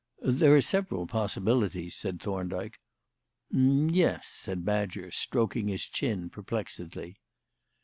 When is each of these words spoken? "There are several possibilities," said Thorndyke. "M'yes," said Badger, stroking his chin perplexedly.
"There 0.23 0.55
are 0.55 0.61
several 0.61 1.05
possibilities," 1.05 1.95
said 1.95 2.19
Thorndyke. 2.19 2.79
"M'yes," 3.51 4.25
said 4.25 4.65
Badger, 4.65 5.11
stroking 5.11 5.67
his 5.67 5.83
chin 5.85 6.27
perplexedly. 6.31 7.17